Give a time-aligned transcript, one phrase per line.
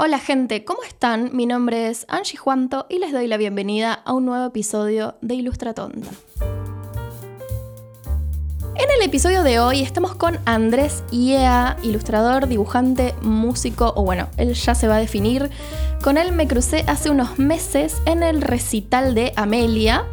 [0.00, 1.30] Hola gente, ¿cómo están?
[1.32, 5.34] Mi nombre es Angie Juanto y les doy la bienvenida a un nuevo episodio de
[5.34, 6.08] Ilustra Tonta.
[8.76, 14.54] En el episodio de hoy estamos con Andrés Iea, ilustrador, dibujante, músico, o bueno, él
[14.54, 15.50] ya se va a definir.
[16.00, 20.04] Con él me crucé hace unos meses en el recital de Amelia,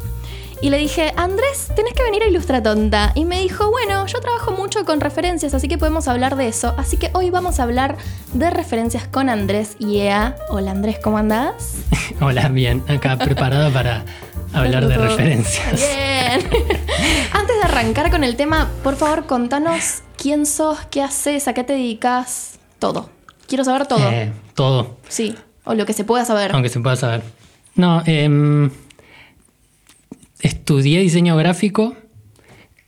[0.62, 3.12] y le dije, Andrés, tenés que venir a Ilustratonta.
[3.14, 6.74] Y me dijo, bueno, yo trabajo mucho con referencias, así que podemos hablar de eso.
[6.78, 7.96] Así que hoy vamos a hablar
[8.32, 10.36] de referencias con Andrés y EA.
[10.48, 11.76] Hola Andrés, ¿cómo andás?
[12.20, 14.04] Hola, bien, acá preparado para
[14.54, 15.72] hablar de referencias.
[15.74, 16.40] Bien.
[17.32, 21.64] Antes de arrancar con el tema, por favor, contanos quién sos, qué haces, a qué
[21.64, 23.10] te dedicas, todo.
[23.46, 24.10] Quiero saber todo.
[24.10, 24.96] Eh, todo.
[25.08, 26.52] Sí, o lo que se pueda saber.
[26.52, 27.22] Aunque se pueda saber.
[27.74, 28.70] No, eh
[30.40, 31.96] estudié diseño gráfico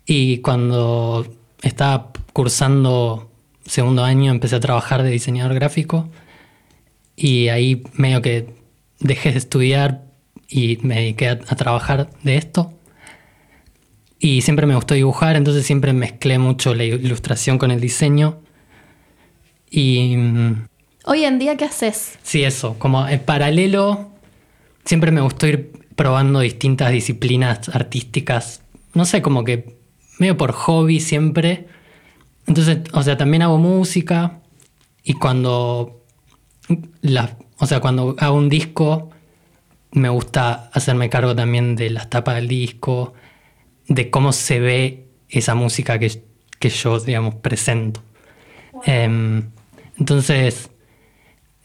[0.06, 1.26] y cuando
[1.62, 3.30] estaba cursando
[3.66, 6.08] segundo año empecé a trabajar de diseñador gráfico
[7.16, 8.54] y ahí medio que
[9.00, 10.04] dejé de estudiar
[10.48, 12.72] y me dediqué a, trabajar de esto.
[14.18, 18.40] Y siempre me gustó dibujar, entonces siempre mezclé mucho la ilustración con el diseño.
[19.70, 20.16] Y...
[20.16, 20.68] Mm,
[21.04, 22.18] Hoy en día, ¿qué haces?
[22.22, 24.10] Sí, eso, como en paralelo,
[24.84, 28.62] siempre me gustó ir probando distintas disciplinas artísticas,
[28.94, 29.76] no sé, como que
[30.20, 31.66] medio por hobby siempre.
[32.46, 34.38] Entonces, o sea, también hago música
[35.02, 36.04] y cuando,
[37.02, 39.10] la, o sea, cuando hago un disco,
[39.90, 43.14] me gusta hacerme cargo también de las tapas del disco,
[43.88, 46.22] de cómo se ve esa música que,
[46.60, 48.00] que yo, digamos, presento.
[48.84, 49.50] Em,
[49.98, 50.70] entonces,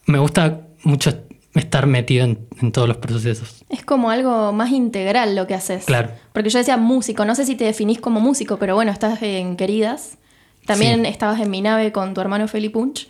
[0.07, 1.22] me gusta mucho
[1.55, 3.63] estar metido en, todos los procesos.
[3.69, 5.85] Es como algo más integral lo que haces.
[5.85, 6.09] Claro.
[6.33, 9.55] Porque yo decía músico, no sé si te definís como músico, pero bueno, estás en
[9.55, 10.17] Queridas.
[10.65, 13.07] También estabas en mi nave con tu hermano Felipe Punch.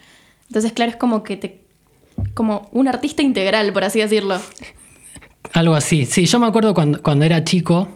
[0.48, 1.62] Entonces, claro, es como que te.
[2.34, 4.40] como un artista integral, por así decirlo.
[5.54, 6.06] Algo así.
[6.06, 7.88] Sí, yo me acuerdo cuando, cuando era chico,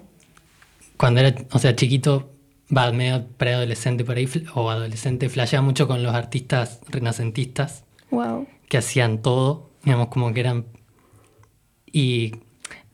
[0.95, 2.29] cuando era, o sea, chiquito,
[2.75, 7.83] va, medio preadolescente por ahí, o adolescente, flasheaba mucho con los artistas renacentistas.
[8.11, 8.47] Wow.
[8.69, 10.65] Que hacían todo digamos, como que eran...
[11.93, 12.33] Y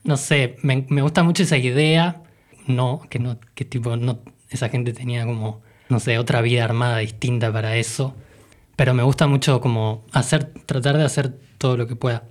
[0.04, 2.22] no sé, me, gusta mucho esa idea,
[2.68, 6.98] no, que no, que tipo, no, esa gente tenía como, no sé, otra vida armada
[6.98, 8.14] distinta para eso,
[8.76, 12.22] pero me gusta mucho como hacer, tratar de hacer todo lo que pueda.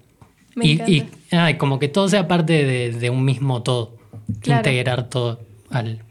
[0.55, 1.09] y, y
[1.57, 2.63] como que todo sea parte
[2.93, 3.97] de, un mismo todo,
[4.45, 5.41] integrar todo
[5.71, 6.03] al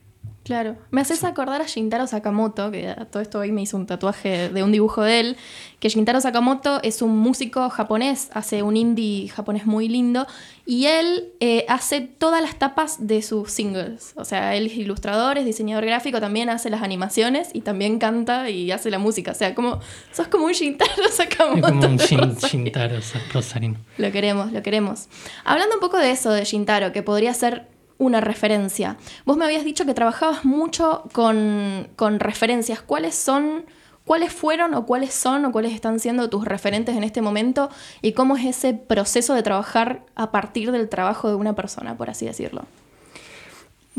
[0.45, 4.49] Claro, me haces acordar a Shintaro Sakamoto, que todo esto hoy me hizo un tatuaje
[4.49, 5.37] de un dibujo de él,
[5.79, 10.27] que Shintaro Sakamoto es un músico japonés, hace un indie japonés muy lindo,
[10.67, 14.15] y él eh, hace todas las tapas de sus singles.
[14.17, 18.51] O sea, él es ilustrador, es diseñador gráfico, también hace las animaciones y también canta
[18.51, 19.31] y hace la música.
[19.31, 19.81] O sea, como
[20.13, 21.69] sos como un Shintaro Sakamoto.
[21.69, 21.97] como un
[22.37, 22.97] Shintaro
[23.33, 23.77] Rosarino.
[23.97, 25.09] Lo queremos, lo queremos.
[25.45, 27.72] Hablando un poco de eso, de Shintaro, que podría ser
[28.03, 28.97] una referencia.
[29.25, 31.87] Vos me habías dicho que trabajabas mucho con,
[32.19, 32.83] referencias.
[32.83, 33.65] ¿Cuáles son,
[34.05, 37.71] cuáles fueron o cuáles son o cuáles están siendo tus referentes en este momento?
[38.03, 42.11] ¿Y cómo es ese proceso de trabajar a partir del trabajo de una persona, por
[42.11, 42.67] así decirlo?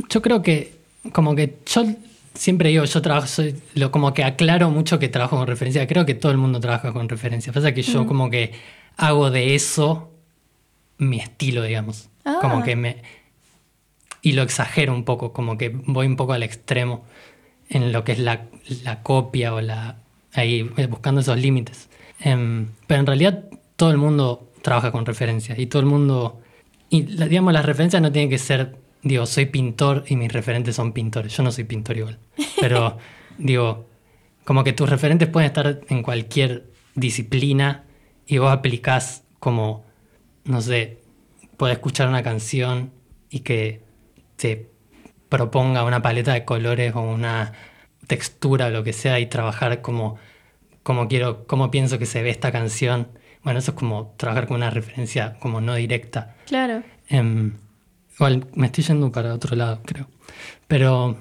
[0.10, 0.76] Yo creo que,
[1.14, 1.86] como que yo
[2.34, 5.88] siempre digo, yo trabajo, soy, lo, como que aclaro mucho que trabajo con referencias.
[5.88, 7.54] Creo que todo el mundo trabaja con referencias.
[7.54, 8.52] Pasa que yo como que
[8.98, 10.10] hago de eso
[10.98, 12.10] mi estilo, digamos.
[12.24, 12.64] Como ah.
[12.64, 12.98] que me,
[14.24, 17.04] y lo exagero un poco, como que voy un poco al extremo
[17.70, 18.48] en lo que es la,
[19.04, 19.98] copia o la...
[20.32, 21.90] ahí buscando esos límites.
[22.22, 23.44] Em, pero en realidad
[23.76, 26.40] todo el mundo trabaja con referencias y todo el mundo...
[26.90, 30.94] Y digamos, las referencias no tienen que ser, digo, soy pintor y mis referentes son
[30.94, 31.36] pintores.
[31.36, 32.20] Yo no soy pintor igual.
[32.62, 32.98] Pero,
[33.38, 33.90] digo,
[34.46, 37.84] como que tus referentes pueden estar en cualquier disciplina
[38.26, 39.84] y vos aplicás como,
[40.46, 41.00] no sé,
[41.58, 42.92] puedes escuchar una canción
[43.30, 43.82] y que
[45.30, 47.54] proponga una paleta de colores o una
[48.08, 50.18] textura o lo que sea y trabajar como,
[50.84, 53.08] como quiero, como pienso que se ve esta canción.
[53.44, 56.36] Bueno, eso es como trabajar con una referencia como no directa.
[56.46, 56.84] Claro.
[57.10, 57.54] Em,
[58.16, 60.08] igual me estoy yendo para otro lado, creo.
[60.68, 61.18] Pero...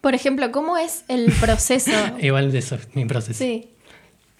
[0.00, 1.90] Por ejemplo, ¿cómo es el proceso?
[2.20, 3.42] igual de eso es mi proceso.
[3.42, 3.70] Sí.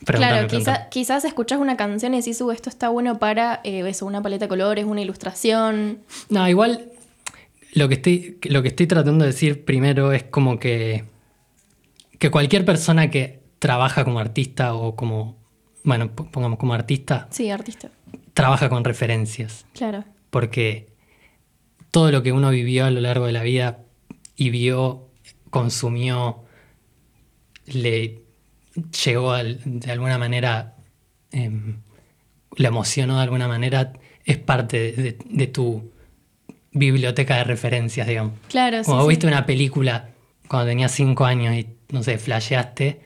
[0.05, 0.47] claro,
[0.91, 4.45] quizás escuchas una canción y decís, uh, esto está bueno para eh, eso, una paleta
[4.45, 6.01] de colores, una ilustración.
[6.29, 6.91] No, igual
[7.77, 11.05] lo que, estoy, lo que estoy tratando de decir primero es como que,
[12.19, 15.37] que cualquier persona que trabaja como artista o como,
[15.85, 17.29] bueno, pongamos como artista.
[17.31, 17.91] Sí, artista.
[18.33, 19.67] Trabaja con referencias.
[19.75, 20.05] Claro.
[20.31, 20.89] Porque
[21.91, 23.85] todo lo que uno vivió a lo largo de la vida
[24.37, 25.11] y vio,
[25.51, 26.45] consumió,
[27.67, 28.23] le
[29.05, 30.77] llegó de alguna manera
[31.31, 31.83] em,
[32.57, 33.93] lo emocionó de alguna manera,
[34.25, 35.93] es parte de, de tu
[36.79, 38.33] biblioteca de referencias, digamos.
[38.49, 39.09] Claro, Como sí.
[39.09, 39.33] viste sí.
[39.33, 40.11] una película
[40.49, 43.01] cuando tenías cinco años y, no sé, flasheaste,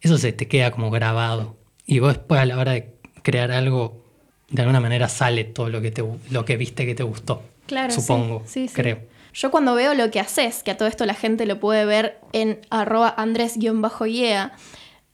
[0.00, 1.56] eso se te queda como grabado.
[1.86, 4.02] Y vos después a la hora de crear algo,
[4.48, 7.42] de alguna manera sale todo lo que, te, lo que viste que te gustó.
[7.66, 8.00] Claro, sí.
[8.00, 8.98] Supongo, Sí, creo.
[9.34, 12.20] Yo cuando veo lo que haces, que a todo esto la gente lo puede ver
[12.32, 14.52] en arroba andrés-yeah,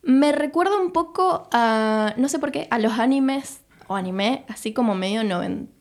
[0.02, 4.72] me recuerda un poco a, no sé por qué, a los animes o anime, así
[4.72, 5.22] como medio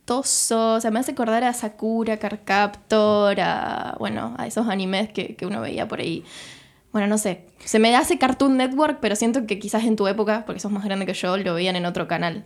[0.10, 5.46] O sea, me hace acordar a Sakura, Carcaptor, a, bueno, a esos animes que, que
[5.46, 6.24] uno veía por ahí.
[6.94, 10.46] Bueno, no sé, se me hace Cartoon Network, pero siento que quizás en tu época,
[10.46, 12.46] porque sos más grande que yo, lo veían en otro canal.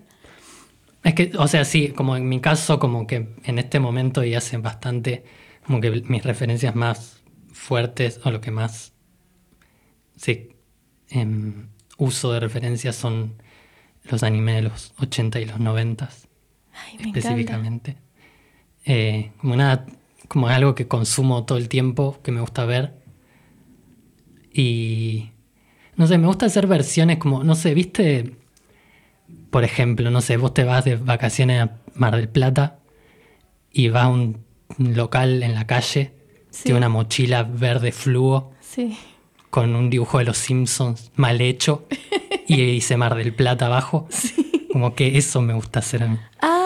[1.03, 4.33] Es que, o sea, sí, como en mi caso, como que en este momento y
[4.33, 5.23] hace bastante,
[5.65, 7.21] como que mis referencias más
[7.53, 8.93] fuertes o lo que más,
[10.15, 10.49] sí,
[11.09, 13.35] em, uso de referencias son
[14.03, 16.09] los animes de los 80 y los 90
[16.85, 17.19] Ay, me encanta.
[17.19, 17.97] específicamente.
[18.85, 19.85] Eh, como nada,
[20.27, 22.93] como algo que consumo todo el tiempo, que me gusta ver.
[24.53, 25.29] Y
[25.95, 28.35] no sé, me gusta hacer versiones como, no sé, viste,
[29.49, 32.79] por ejemplo, no sé, vos te vas de vacaciones a Mar del Plata
[33.71, 34.43] y vas a un
[34.77, 36.13] local en la calle,
[36.49, 36.63] Sí.
[36.63, 38.97] tiene una mochila verde fluo Sí.
[39.49, 41.87] con un dibujo de los Simpsons mal hecho
[42.47, 44.07] y dice Mar del Plata abajo.
[44.73, 46.17] Como que eso me gusta hacer a mí.
[46.41, 46.60] Ah,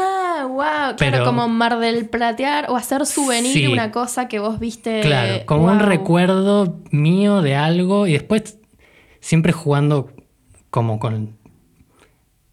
[0.56, 0.96] wow.
[0.96, 3.68] Claro, Pero- como Mar del Platear o hacer souvenir Sí.
[3.68, 5.02] una cosa que vos viste.
[5.02, 8.58] Claro, como un recuerdo mío de algo y después
[9.20, 10.10] siempre jugando
[10.70, 11.38] como con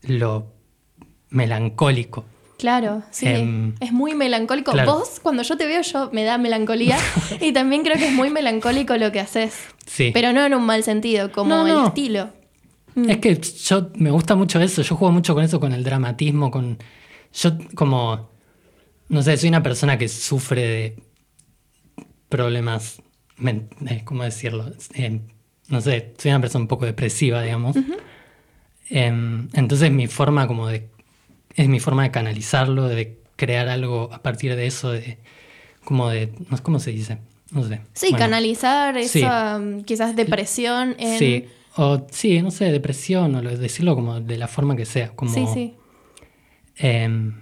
[0.03, 0.47] lo
[1.31, 2.25] melancólico.
[2.59, 3.27] Claro, sí.
[3.27, 4.71] Em, es muy melancólico.
[4.73, 4.95] claro.
[4.99, 6.97] Vos, cuando yo te veo, yo me da melancolía.
[7.41, 9.55] y también creo que es muy melancólico lo que haces.
[9.87, 10.11] Sí.
[10.15, 11.87] Pero no en un mal sentido, como No, el no.
[11.89, 12.29] estilo.
[12.95, 13.11] Mm.
[13.11, 16.51] Es que yo me gusta mucho eso, yo juego mucho con eso, con el dramatismo,
[16.51, 16.79] con...
[17.34, 18.31] Yo como...
[19.08, 20.96] No sé, soy una persona que sufre de
[22.29, 23.02] problemas...
[23.44, 24.70] eh, ¿Cómo decirlo?
[24.94, 25.20] Eh,
[25.69, 27.76] no sé, soy una persona un poco depresiva, digamos.
[28.88, 30.88] Em, entonces mi forma como de...
[31.55, 35.19] Es mi forma de canalizarlo, de crear algo a partir de eso, de...
[35.84, 36.32] Como de...
[36.50, 37.19] No sé cómo se dice.
[37.50, 37.81] No sé.
[37.93, 38.19] Sí, Bueno.
[38.25, 41.19] canalizar esa mm, quizás depresión en.
[41.19, 41.46] Sí,
[41.76, 45.32] o sí, no sé, depresión, o lo- decirlo como de la forma que sea, como
[45.34, 45.75] sí, sí.
[46.79, 47.33] Eh,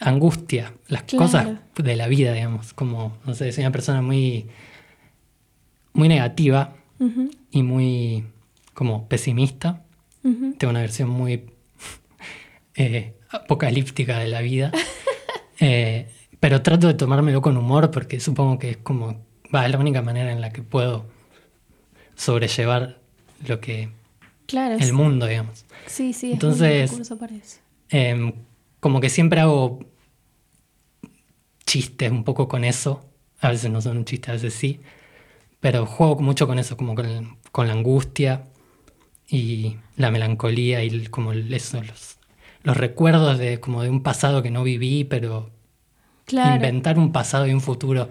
[0.00, 1.24] angustia, las Claro.
[1.24, 4.46] cosas de la vida, digamos, como, no sé, soy una persona muy,
[5.92, 6.74] muy negativa
[7.50, 8.24] y muy
[8.74, 9.82] como pesimista,
[10.22, 11.44] tengo una versión muy
[12.74, 14.72] eh, apocalíptica de la vida,
[15.58, 19.24] Eh, pero trato de tomármelo con humor porque supongo que es como,
[19.54, 21.06] va, es la única manera en la que puedo
[22.14, 22.98] sobrellevar
[23.48, 23.88] lo que
[24.46, 24.74] Claro.
[24.74, 24.92] el sí.
[24.92, 25.64] mundo, digamos.
[25.86, 27.58] Sí, sí, es Entonces- recurso para eso.
[27.90, 28.32] Em,
[28.80, 29.80] como que siempre hago
[31.64, 33.04] chistes un poco con eso.
[33.40, 34.80] A veces no son un chiste, a veces sí.
[35.60, 38.44] Pero juego mucho con eso, como con, con la angustia
[39.28, 42.18] y la melancolía y como eso, los,
[42.62, 45.50] los recuerdos de, como de un pasado que no viví, pero
[46.26, 46.56] Claro.
[46.56, 48.08] inventar un pasado y un futuro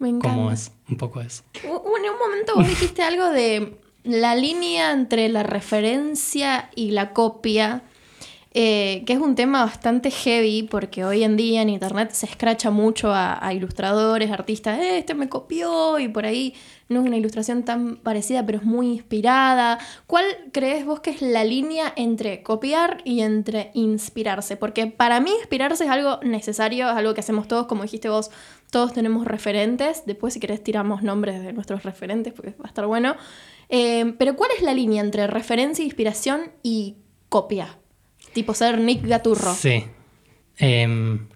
[0.00, 0.28] Me encanta.
[0.28, 1.44] como es, un poco eso.
[1.64, 7.12] U- En un momento vos dijiste algo de la línea entre la referencia y la
[7.12, 7.82] copia,
[8.58, 12.70] eh, que es un tema bastante heavy porque hoy en día en internet se escracha
[12.70, 16.54] mucho a, ilustradores, artistas, "Eh, este me copió y por ahí
[16.88, 19.78] no es una ilustración tan parecida pero es muy inspirada.
[20.06, 24.56] ¿Cuál crees vos que es la línea entre copiar y entre inspirarse?
[24.56, 28.30] Porque para mí inspirarse es algo necesario, es algo que hacemos todos, como dijiste vos,
[28.70, 30.04] todos tenemos referentes.
[30.06, 33.16] Después, si querés, tiramos nombres de nuestros referentes, porque va a estar bueno.
[33.68, 36.96] Eh, pero, ¿cuál es la línea entre referencia, inspiración y
[37.28, 37.76] copia?
[38.36, 39.54] Tipo ser Nick Gaturro.
[39.54, 39.84] Sí.
[40.58, 41.26] Em,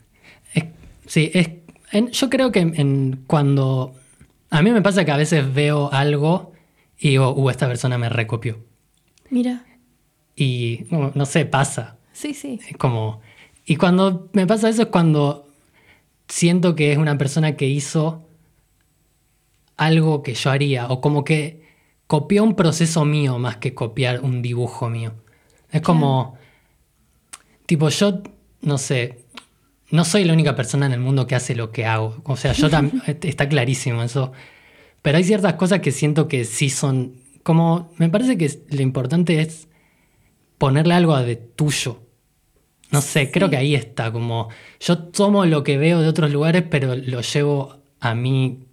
[0.52, 0.64] es-
[1.06, 1.48] sí, es,
[1.92, 3.94] en- yo creo que en, cuando...
[4.50, 6.52] A mí me pasa que a veces veo algo
[6.98, 8.58] y digo, uh, esta persona me recopió.
[9.30, 9.64] Mira.
[10.36, 11.96] Y no, no sé, pasa.
[12.12, 12.60] Sí, sí.
[12.68, 13.22] Es como...
[13.64, 15.48] Y cuando me pasa eso es cuando
[16.28, 18.28] siento que es una persona que hizo
[19.78, 21.62] algo que yo haría o como que
[22.06, 25.14] copió un proceso mío más que copiar un dibujo mío.
[25.70, 26.36] Es como,
[27.70, 28.20] tipo, yo,
[28.62, 29.20] no sé,
[29.92, 32.20] no soy la única persona en el mundo que hace lo que hago.
[32.24, 34.32] O sea, yo también, está clarísimo eso.
[35.02, 39.40] Pero hay ciertas cosas que siento que sí son, como, me parece que lo importante
[39.40, 39.68] es
[40.58, 42.02] ponerle algo de tuyo.
[42.90, 44.48] No sé, creo que ahí está, como
[44.80, 48.66] yo tomo lo que veo de otros lugares, pero lo llevo a mi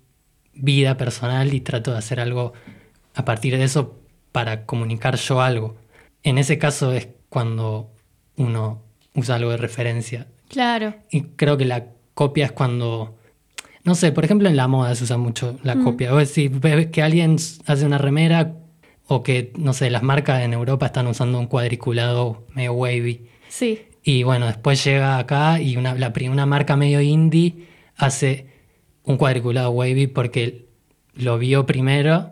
[0.56, 2.54] vida personal y trato de hacer algo
[3.14, 4.00] a partir de eso
[4.32, 5.78] para comunicar yo algo.
[6.24, 7.92] En ese caso es cuando
[8.38, 8.87] uno
[9.18, 10.28] usa algo de referencia.
[10.48, 10.96] Claro.
[11.12, 13.18] Y creo que la copia es cuando.
[13.84, 16.14] No sé, por ejemplo, en la moda se usa mucho la copia.
[16.14, 18.54] O si ves que alguien hace una remera
[19.08, 23.28] o que, no sé, las marcas en Europa están usando un cuadriculado medio wavy.
[23.48, 23.82] Sí.
[24.04, 28.48] Y bueno, después llega acá y una, la, una marca medio indie hace
[29.04, 30.68] un cuadriculado wavy porque
[31.14, 32.32] lo vio primero.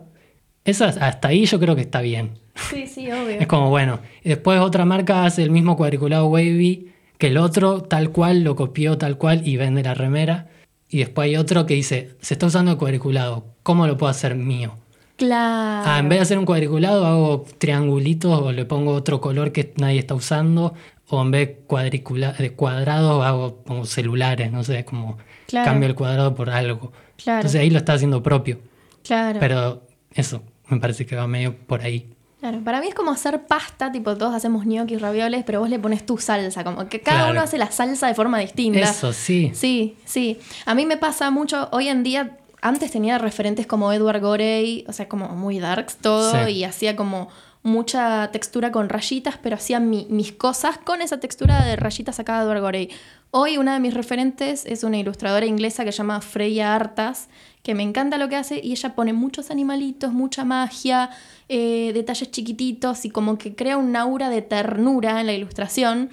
[0.64, 2.38] Eso hasta ahí yo creo que está bien.
[2.70, 3.38] Sí, sí, obvio.
[3.40, 7.82] Es como, bueno, y después otra marca hace el mismo cuadriculado wavy que el otro,
[7.82, 10.48] tal cual, lo copió tal cual y vende la remera.
[10.88, 14.34] Y después hay otro que dice, se está usando el cuadriculado, ¿cómo lo puedo hacer
[14.34, 14.74] mío?
[15.16, 15.90] Claro.
[15.90, 19.72] Ah, en vez de hacer un cuadriculado hago triangulitos o le pongo otro color que
[19.78, 20.74] nadie está usando.
[21.08, 25.64] O en vez de cuadrados hago como celulares, no sé, como Claro.
[25.70, 26.92] cambio el cuadrado por algo.
[27.16, 27.38] Claro.
[27.38, 28.58] Entonces ahí lo está haciendo propio.
[29.04, 29.38] Claro.
[29.40, 29.82] Pero
[30.12, 32.10] eso, me parece que va medio por ahí.
[32.48, 35.80] Claro, para mí es como hacer pasta, tipo todos hacemos gnocchis, ravioles, pero vos le
[35.80, 37.32] pones tu salsa, como que cada Claro.
[37.32, 38.78] uno hace la salsa de forma distinta.
[38.78, 39.50] Eso, sí.
[39.52, 40.38] Sí, sí.
[40.64, 44.92] A mí me pasa mucho, hoy en día, antes tenía referentes como Edward Gorey, o
[44.92, 46.52] sea, como muy darks todo, Sí.
[46.52, 47.28] y hacía como
[47.64, 52.38] mucha textura con rayitas, pero hacía mi- mis cosas con esa textura de rayitas sacada
[52.40, 52.90] de Edward Gorey.
[53.38, 57.28] Hoy una de mis referentes es una ilustradora inglesa que se llama Freya Artas,
[57.62, 61.10] que me encanta lo que hace y ella pone muchos animalitos, mucha magia,
[61.50, 66.08] eh, detalles chiquititos y como que crea un aura de ternura en la ilustración.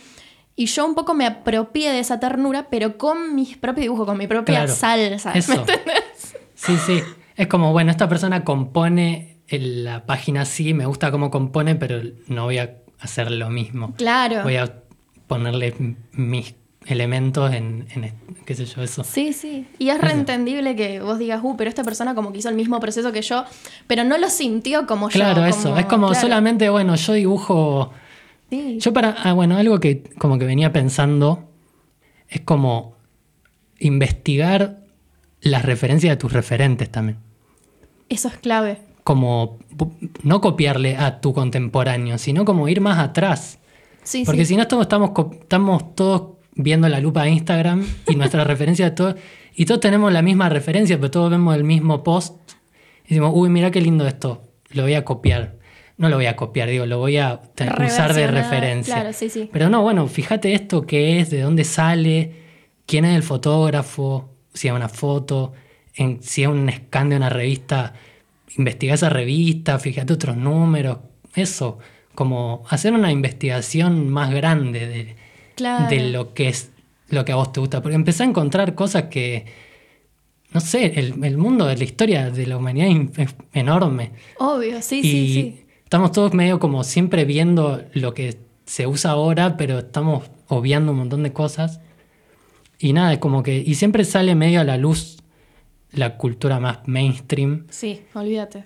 [0.58, 4.18] Y yo un poco me apropié de esa ternura, pero con mis propios dibujos, con
[4.18, 4.74] mi propia Claro.
[4.74, 5.32] salsa.
[5.32, 5.54] ¿me Eso.
[5.54, 6.36] entendés?
[6.56, 7.00] Sí, sí.
[7.38, 12.02] Es como, bueno, esta persona compone en la página así, me gusta cómo compone, pero
[12.28, 13.94] no voy a hacer lo mismo.
[13.96, 14.44] Claro.
[14.44, 14.82] Voy a
[15.28, 15.74] ponerle
[16.12, 16.54] mis
[16.86, 17.86] elementos en,
[18.46, 19.04] qué sé yo, eso.
[19.04, 19.68] Sí, sí.
[19.80, 22.80] Y es reentendible que vos digas, uh, pero esta persona como que hizo el mismo
[22.80, 23.46] proceso que yo,
[23.88, 25.14] pero no lo sintió como yo.
[25.14, 25.78] Claro, eso.
[25.78, 26.22] Es como claro.
[26.22, 27.92] solamente, bueno, yo dibujo.
[28.50, 28.78] Sí.
[28.80, 29.10] Yo para.
[29.24, 31.50] ah, bueno, algo que como que venía pensando
[32.30, 32.96] es como
[33.80, 34.80] investigar
[35.42, 37.18] las referencias de tus referentes también.
[38.10, 38.80] Eso es clave.
[39.04, 39.60] Como
[40.24, 43.60] no copiarle a tu contemporáneo, sino como ir más atrás.
[44.04, 44.50] Sí, Porque sí.
[44.50, 44.88] si no estamos,
[45.42, 49.16] estamos todos viendo la lupa de Instagram y nuestra referencia de todo.
[49.56, 52.36] Y todos tenemos la misma referencia, pero todos vemos el mismo post.
[53.06, 54.42] Y decimos, uy, mira qué lindo esto.
[54.72, 55.58] Lo voy a copiar.
[55.98, 57.40] No lo voy a copiar, digo, lo voy a
[57.86, 58.96] usar de referencia.
[58.96, 59.50] claro, sí, sí.
[59.54, 62.32] Pero no, bueno, fíjate esto qué es, de dónde sale,
[62.88, 65.54] quién es el fotógrafo, si es una foto,
[65.96, 67.94] en, si es un scan de una revista,
[68.58, 70.98] investiga esa revista, fíjate otros números,
[71.36, 71.78] eso,
[72.16, 75.16] como hacer una investigación más grande de,
[75.56, 75.90] Claro.
[75.90, 76.72] de lo que es
[77.10, 79.46] lo que a vos te gusta, porque empecé a encontrar cosas que,
[80.52, 84.12] no sé, el, el mundo de la historia de la humanidad es enorme.
[84.40, 85.66] Obvio, sí, y sí, sí.
[85.84, 91.00] estamos todos medio como siempre viendo lo que se usa ahora, pero estamos obviando un
[91.00, 91.82] montón de cosas.
[92.80, 93.58] Y nada, es como que.
[93.58, 95.18] Y siempre sale medio a la luz
[95.92, 98.66] la cultura más mainstream, Sí, olvídate.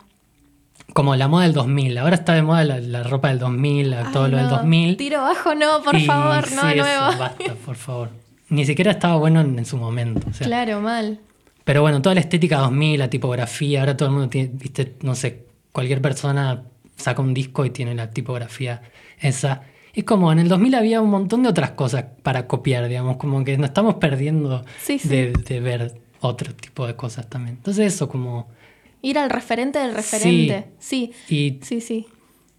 [0.93, 1.97] Como la moda del 2000.
[1.97, 4.55] Ahora está de moda la, la ropa del 2000, la- todo Ay, lo del no.
[4.57, 4.97] 2000.
[4.97, 7.17] Tiro bajo, no, por Y favor, no sí, de eso, nuevo.
[7.19, 8.09] basta, por favor.
[8.49, 10.27] Ni siquiera estaba bueno en, en su momento.
[10.29, 10.47] o sea.
[10.47, 11.19] Claro, mal.
[11.63, 15.15] Pero bueno, toda la estética 2000, la tipografía, ahora todo el mundo tiene, viste, no
[15.15, 16.63] sé, cualquier persona
[16.95, 18.81] saca un disco y tiene la tipografía
[19.19, 19.63] esa.
[19.93, 23.43] Es como en el 2000 había un montón de otras cosas para copiar, digamos, como
[23.43, 25.09] que nos estamos perdiendo Sí, sí.
[25.09, 27.57] De, de ver otro tipo de cosas también.
[27.57, 28.47] Entonces eso como...
[29.01, 30.67] Ir al referente del referente.
[30.79, 32.07] Sí, Y sí, sí.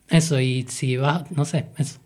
[0.09, 1.99] eso, y si vas, no sé, eso.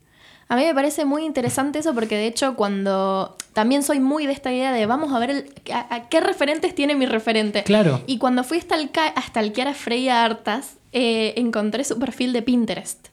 [0.48, 4.32] A mí me parece muy interesante eso porque de hecho cuando también soy muy de
[4.34, 7.62] esta idea de vamos a ver el- a, a qué referentes tiene mi referente.
[7.62, 8.02] Claro.
[8.06, 12.34] Y cuando fui hasta el hasta el que era Freya Artas, eh, encontré su perfil
[12.34, 13.08] de Pinterest.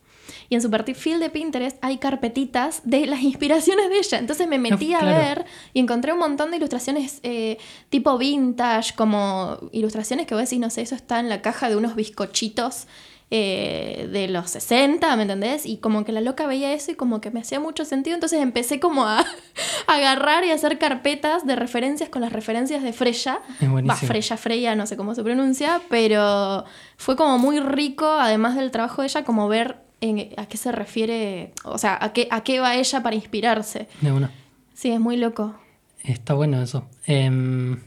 [0.50, 4.18] Y en su perfil de Pinterest hay carpetitas de las inspiraciones de ella.
[4.18, 5.18] Entonces me metí a claro.
[5.18, 7.58] ver y encontré un montón de ilustraciones eh,
[7.90, 11.76] tipo vintage, como ilustraciones que vos decís, no sé, eso está en la caja de
[11.76, 12.88] unos bizcochitos
[13.32, 15.68] eh, de los 60, ¿me entendés?
[15.68, 18.16] Y como que la loca veía eso y como que me hacía mucho sentido.
[18.16, 19.26] Entonces empecé como a, a
[19.88, 23.40] agarrar y a hacer carpetas de referencias con las referencias de Freya.
[23.62, 23.96] Va.
[23.96, 26.66] Freya, Freya, no sé cómo se pronuncia, pero
[26.98, 30.72] fue como muy rico, además del trabajo de ella, como ver en- a qué se
[30.72, 33.88] refiere, o sea, a qué, a qué va ella para inspirarse.
[34.02, 34.32] De una.
[34.74, 35.56] Sí, es muy loco.
[36.04, 36.88] Está bueno eso.
[37.06, 37.78] Em,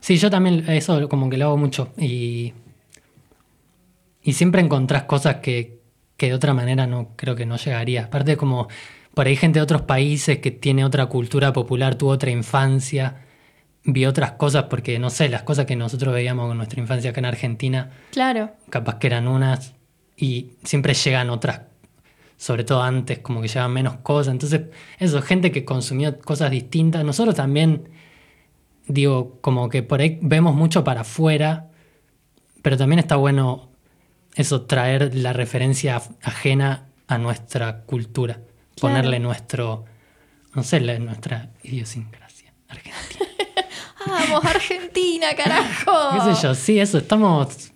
[0.00, 1.92] sí, yo también eso como que lo hago mucho.
[1.96, 2.52] Y,
[4.22, 5.80] y siempre encontrás cosas que,
[6.16, 8.04] que de otra manera no creo que no llegaría.
[8.04, 8.68] Aparte como
[9.14, 13.22] por ahí gente de otros países que tiene otra cultura popular, tuvo otra infancia,
[13.84, 17.20] vio otras cosas porque no sé, las cosas que nosotros veíamos en nuestra infancia acá
[17.20, 19.74] en Argentina, Claro, capaz que eran unas
[20.16, 21.62] y siempre llegan otras
[22.36, 24.32] sobre todo antes, como que llevaban menos cosas.
[24.32, 24.62] Entonces,
[24.98, 27.04] eso, gente que consumió cosas distintas.
[27.04, 27.88] Nosotros también,
[28.86, 31.70] digo, como que por ahí vemos mucho para afuera,
[32.60, 33.70] pero también está bueno
[34.34, 38.40] eso, traer la referencia ajena a nuestra cultura,
[38.80, 39.84] ponerle nuestro,
[40.54, 43.30] no sé, nuestra idiosincrasia argentina.
[44.06, 45.92] ¡Vamos, Argentina, carajo!
[46.26, 46.54] ¿Qué sé yo?
[46.54, 47.72] Sí, eso, estamos,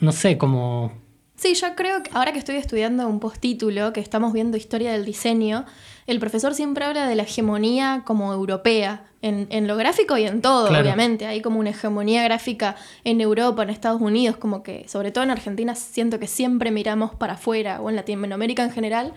[0.00, 1.05] no sé, como
[1.36, 5.04] Sí, yo creo que ahora que estoy estudiando un postítulo, que estamos viendo historia del
[5.04, 5.66] diseño,
[6.06, 10.68] el profesor siempre habla de la hegemonía como europea, en, lo gráfico y en todo,
[10.68, 11.26] obviamente.
[11.26, 15.30] Hay como una hegemonía gráfica en Europa, en Estados Unidos, como que, sobre todo en
[15.30, 19.12] Argentina, siento que siempre miramos para afuera, o en Latinoamérica en general.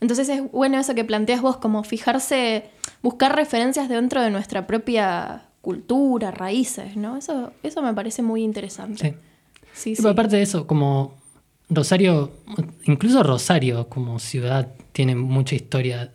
[0.00, 2.64] Entonces es bueno eso que planteas vos, como fijarse,
[3.02, 7.16] buscar referencias dentro de nuestra propia cultura, raíces, ¿no?
[7.16, 9.16] Eso, eso me parece muy interesante.
[9.72, 9.94] Sí.
[9.94, 11.21] sí, aparte de eso, como
[11.74, 12.32] Rosario,
[12.84, 16.12] incluso Rosario como ciudad tiene mucha historia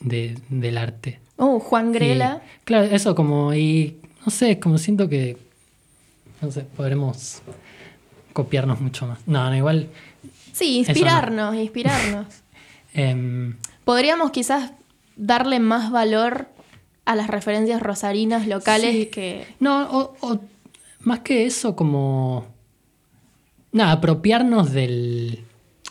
[0.00, 1.20] del arte.
[1.36, 2.42] Oh, Juan Grela.
[2.64, 5.36] claro, eso como, y no sé, como siento que,
[6.40, 7.42] no sé, podremos
[8.32, 9.18] copiarnos mucho más.
[9.26, 9.88] No, no, igual.
[10.52, 12.26] Sí, inspirarnos, inspirarnos.
[12.98, 14.72] Em, Podríamos quizás
[15.16, 16.48] darle más valor
[17.04, 19.46] a las referencias rosarinas locales que...
[19.60, 20.40] No, o
[21.00, 22.46] más que eso, como
[23.76, 25.44] no, apropiarnos del.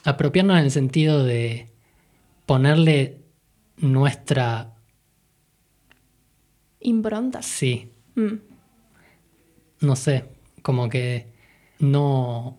[0.03, 1.69] Apropiarnos en el sentido de
[2.47, 3.19] ponerle
[3.77, 4.73] nuestra.
[6.79, 7.43] Impronta.
[7.43, 7.91] Sí.
[8.15, 8.37] Mm.
[9.81, 10.25] No sé,
[10.63, 11.27] como que
[11.77, 12.57] no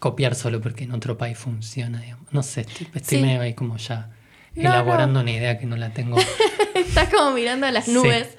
[0.00, 2.32] copiar solo porque en otro país funciona, digamos.
[2.32, 4.10] No sé, estoy, medio ahí como ya
[4.56, 6.16] elaborando una idea que no la tengo.
[6.74, 8.36] Estás como mirando a las nubes.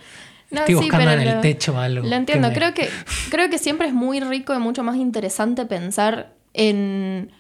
[0.52, 2.08] Estoy buscando en el techo algo.
[2.08, 2.52] Lo entiendo.
[2.54, 2.90] Creo, que,
[3.30, 7.32] creo que siempre es muy rico y mucho más interesante pensar en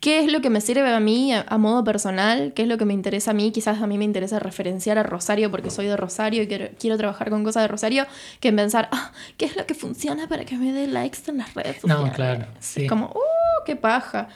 [0.00, 2.84] qué es lo que me sirve a mí a, modo personal, qué es lo que
[2.84, 3.52] me interesa a mí.
[3.52, 7.30] Quizás a mí me interesa referenciar a Rosario porque soy de Rosario y quiero, trabajar
[7.30, 8.06] con cosas de Rosario,
[8.40, 11.38] que en pensar, ah, ¿qué es lo que funciona para que me dé likes en
[11.38, 12.06] las redes sociales?
[12.06, 12.46] No, claro.
[12.60, 12.86] Sí.
[12.86, 14.28] Como, ¡uh, qué paja!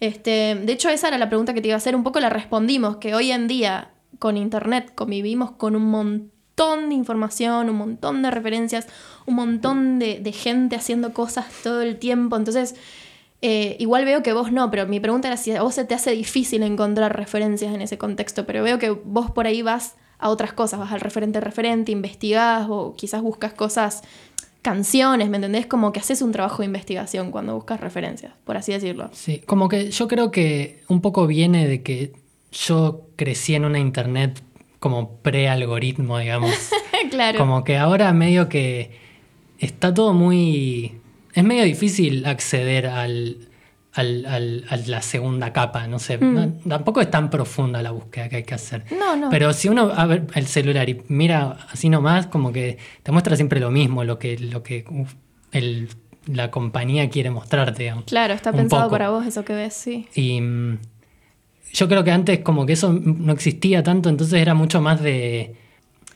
[0.00, 1.94] Este, de hecho, esa era la pregunta que te iba a hacer.
[1.94, 6.94] Un poco la respondimos, que hoy en día con Internet convivimos con un montón de
[6.94, 8.86] información, un montón de referencias,
[9.26, 12.36] un montón de, gente haciendo cosas todo el tiempo.
[12.36, 12.76] Entonces,
[13.40, 15.94] eh, igual veo que vos no, pero mi pregunta era si a vos se te
[15.94, 20.28] hace difícil encontrar referencias en ese contexto, pero veo que vos por ahí vas a
[20.28, 24.02] otras cosas, vas al referente referente, investigás o quizás buscas cosas,
[24.62, 25.66] canciones, ¿me entendés?
[25.66, 29.10] Como que haces un trabajo de investigación cuando buscas referencias, por así decirlo.
[29.12, 32.12] Sí, como que yo creo que un poco viene de que
[32.52, 34.40] yo crecí en una internet
[34.82, 36.50] como pre-algoritmo, digamos.
[37.10, 37.38] claro.
[37.38, 38.90] Como que ahora medio que
[39.60, 41.00] está todo muy...
[41.34, 43.48] Es medio difícil acceder al,
[43.92, 46.18] al, a la segunda capa, no sé.
[46.18, 46.68] Mm.
[46.68, 48.84] tampoco es tan profunda la búsqueda que hay que hacer.
[48.98, 49.30] No, no.
[49.30, 53.60] Pero si uno abre el celular y mira así nomás, como que te muestra siempre
[53.60, 54.84] lo mismo, lo que, lo que
[56.26, 57.84] la compañía quiere mostrarte.
[57.84, 60.08] Digamos, claro, está pensado para vos eso que ves, sí.
[60.16, 60.78] Y mm,
[61.72, 65.54] yo creo que antes como que eso no existía tanto, entonces era mucho más de...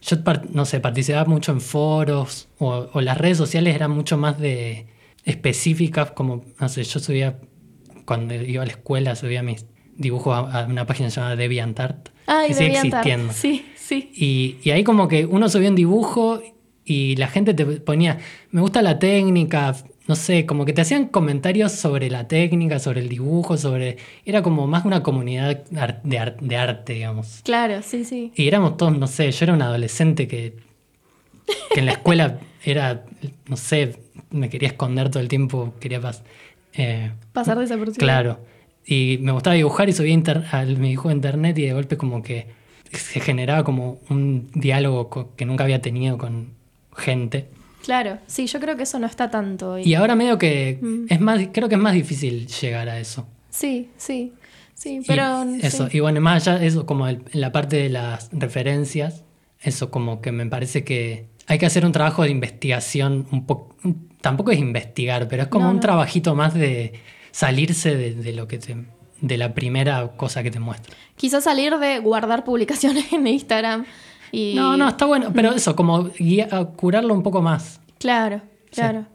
[0.03, 0.19] Yo,
[0.53, 4.87] no sé, participaba mucho en foros o, las redes sociales eran mucho más de
[5.25, 7.38] específicas, como, no sé, yo subía,
[8.05, 9.66] cuando iba a la escuela, subía mis
[9.97, 12.11] dibujos a, una página llamada DeviantArt,
[12.47, 13.33] que sigue existiendo.
[13.33, 14.12] Sí, sí.
[14.14, 16.40] Y, y ahí como que uno subía un dibujo
[16.85, 18.19] y la gente te ponía,
[18.51, 19.75] me gusta la técnica,
[20.09, 23.97] no sé, como que te hacían comentarios sobre la técnica, sobre el dibujo, sobre...
[24.25, 27.40] Era como más una comunidad de, arte, digamos.
[27.45, 28.33] Claro, sí, sí.
[28.37, 30.55] Y éramos todos, no sé, yo era un adolescente que,
[31.73, 33.05] que en la escuela era,
[33.49, 33.97] no sé,
[34.31, 36.01] me quería esconder todo el tiempo, quería
[36.75, 37.99] eh, pasar desapercibido.
[37.99, 38.40] Claro.
[38.85, 40.14] Y me gustaba dibujar y subía
[40.53, 42.47] a mi dibujo a internet y de golpe como que
[42.92, 46.51] se generaba como un diálogo que nunca había tenido con
[46.97, 47.49] gente.
[47.87, 49.79] Claro, sí, yo creo que eso no está tanto.
[49.79, 51.05] Y, ahora medio que mm.
[51.09, 53.29] es más, creo que es más difícil llegar a eso.
[53.49, 54.33] Sí, sí,
[54.75, 55.44] sí, pero...
[55.62, 59.22] eso, y bueno, más allá de eso, como en la parte de las referencias,
[59.61, 63.77] eso como que me parece que hay que hacer un trabajo de investigación un poco,
[64.20, 66.92] tampoco es investigar, pero es como un trabajito más de
[67.31, 68.85] salirse de, lo que te,
[69.20, 70.92] de la primera cosa que te muestra.
[71.14, 73.87] Quizás salir de guardar publicaciones en Instagram
[74.32, 76.10] no, no, está bueno, pero eso, como
[76.76, 77.80] curarlo un poco más.
[77.98, 79.06] Claro, claro.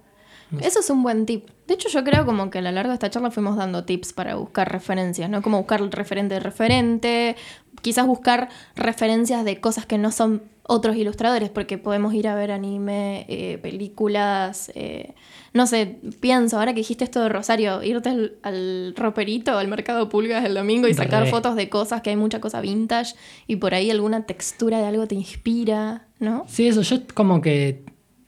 [0.60, 1.50] Eso es un buen tip.
[1.68, 4.14] De hecho, yo creo como que a lo largo de esta charla fuimos dando tips
[4.14, 5.42] para buscar referencias, ¿no?
[5.42, 7.36] Como buscar el referente de referente,
[7.82, 12.52] quizás buscar referencias de cosas que no son otros ilustradores, porque podemos ir a ver
[12.52, 15.16] anime, eh, películas, eh,
[15.54, 20.08] no sé, pienso, ahora que dijiste esto de Rosario, irte al, al roperito, al mercado
[20.08, 21.30] pulgas el domingo y sacar Re.
[21.30, 23.16] fotos de cosas, que hay mucha cosa vintage
[23.48, 26.46] y por ahí alguna textura de algo te inspira, ¿no?
[26.48, 27.84] Sí, eso, yo como que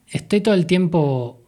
[0.06, 1.43] estoy todo el tiempo.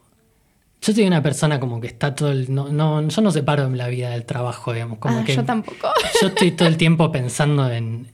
[0.81, 2.53] Yo soy una persona como que está todo el.
[2.53, 4.99] No, no, yo no separo la vida del trabajo, digamos.
[4.99, 5.87] Como Ah, que yo tampoco.
[6.21, 8.07] yo estoy todo el tiempo pensando en.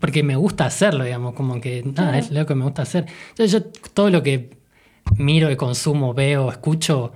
[0.00, 2.16] Porque me gusta hacerlo, digamos, como que nada, Claro.
[2.18, 3.06] es lo que me gusta hacer.
[3.30, 3.62] Entonces yo
[3.92, 4.50] todo lo que
[5.16, 7.12] miro y consumo, veo, escucho,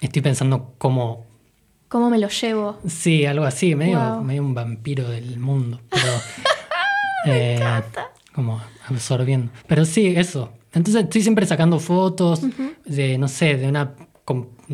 [0.00, 1.24] estoy pensando como.
[1.88, 2.78] ¿Cómo me lo llevo?
[2.86, 4.22] Sí, algo así, medio, Wow.
[4.22, 5.80] medio un vampiro del mundo.
[5.88, 6.06] Pero.
[7.26, 7.60] eh,
[8.34, 9.50] como absorbiendo.
[9.66, 10.52] Pero sí, eso.
[10.74, 12.40] Entonces estoy siempre sacando fotos
[12.84, 13.94] de, no sé, de una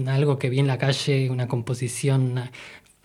[0.06, 2.32] algo que vi en la calle, una composición.
[2.32, 2.52] una-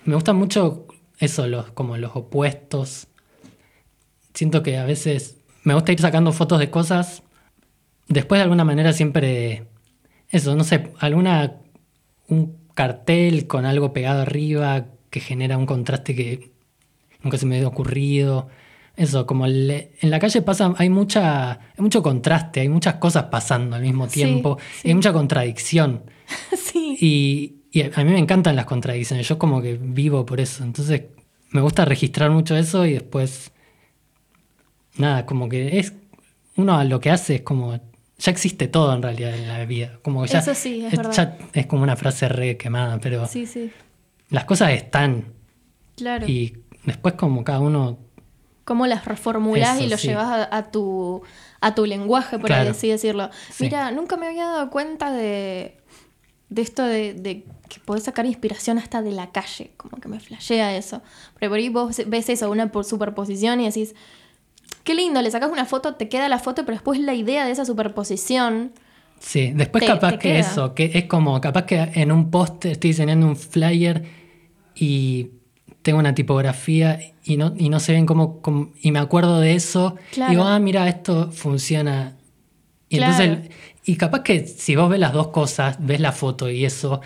[0.05, 0.85] Me gusta mucho
[1.19, 3.07] eso, los, como los opuestos.
[4.33, 7.23] Siento que a veces me gusta ir sacando fotos de cosas.
[8.07, 9.67] Después de alguna manera siempre.
[10.29, 11.57] Eso, no sé, alguna.
[12.27, 16.51] un cartel con algo pegado arriba que genera un contraste que
[17.23, 18.49] nunca se me había ocurrido.
[18.97, 23.75] Eso, como en la calle pasa, hay mucha, hay mucho contraste, hay muchas cosas pasando
[23.75, 24.87] al mismo tiempo, sí.
[24.89, 26.03] hay mucha contradicción.
[26.57, 26.97] sí.
[27.01, 30.63] Y, y a mí me encantan las contradicciones, yo como que vivo por eso.
[30.63, 31.03] Entonces
[31.51, 33.51] me gusta registrar mucho eso y después,
[34.97, 35.93] nada, como que es,
[36.55, 37.77] uno lo que hace es como,
[38.17, 39.99] ya existe todo en realidad en la vida.
[40.01, 43.45] Como que ya, Eso sí, es ya es como una frase re quemada, pero Sí,
[43.45, 43.71] sí.
[44.29, 45.33] las cosas están
[45.97, 46.27] Claro.
[46.27, 47.99] y después como cada uno
[48.65, 50.07] cómo las reformulás Eso, y lo sí.
[50.09, 51.21] llevas a, a tu,
[51.61, 52.71] a tu lenguaje, por Claro.
[52.71, 53.29] así decirlo.
[53.51, 53.65] Sí.
[53.65, 55.77] Mira, nunca me había dado cuenta de,
[56.49, 60.19] de esto de, de que podés sacar inspiración hasta de la calle, como que me
[60.19, 61.01] flashea eso.
[61.39, 63.95] Pero por ahí vos ves eso, una superposición y decís,
[64.83, 67.51] qué lindo, le sacas una foto, te queda la foto, pero después la idea de
[67.51, 68.73] esa superposición...
[69.19, 70.39] Sí, después Te- capaz te que queda.
[70.39, 74.03] eso, que es como, capaz que en un póster estoy diseñando un flyer
[74.75, 75.29] y
[75.85, 79.53] tengo una tipografía y no, y no se ven cómo, cómo- y me acuerdo de
[79.53, 80.31] eso, Claro.
[80.31, 82.15] digo, ah, mira, esto funciona.
[82.89, 83.21] Y Claro.
[83.23, 83.51] entonces,
[83.85, 87.01] y capaz que si vos ves las dos cosas, ves la foto y eso,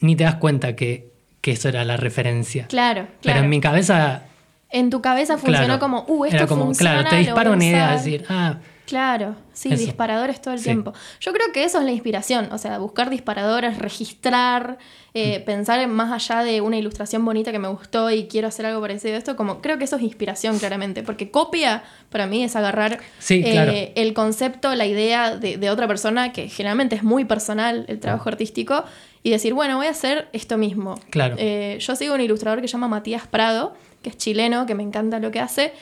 [0.00, 2.66] ni te das cuenta que, que eso era la referencia.
[2.66, 3.44] Claro, Pero claro.
[3.44, 4.24] en mi cabeza,
[4.70, 7.92] En tu cabeza funcionó como, uh, esto era como, funciona, claro, te dispara una idea,
[7.92, 9.82] decir, ah, Claro, sí, Eso.
[9.84, 10.66] disparadores todo el Sí.
[10.66, 10.92] tiempo.
[11.20, 14.78] Yo creo que eso es la inspiración, o sea, buscar disparadores, registrar,
[15.12, 15.44] eh, Mm.
[15.44, 18.80] pensar en más allá de una ilustración bonita que me gustó y quiero hacer algo
[18.80, 22.54] parecido a esto, como creo que eso es inspiración claramente, porque copia para mí es
[22.54, 23.72] agarrar Sí, eh, claro.
[23.94, 28.28] el concepto, la idea de, de otra persona, que generalmente es muy personal el trabajo
[28.28, 28.84] artístico,
[29.24, 31.00] y decir, bueno, voy a hacer esto mismo.
[31.10, 31.34] Claro.
[31.38, 34.84] Eh, yo sigo un ilustrador que se llama Matías Prado, que es chileno, que me
[34.84, 35.72] encanta lo que hace.